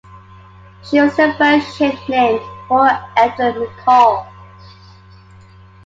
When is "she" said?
0.83-0.99